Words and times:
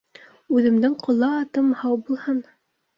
Үҙемдең 0.59 0.97
ҡола 1.05 1.31
атым 1.45 1.71
һау 1.85 2.05
булһын. 2.11 2.45